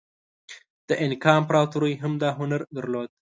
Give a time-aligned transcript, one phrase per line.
[0.87, 3.09] د اینکا امپراتورۍ هم دا هنر درلود.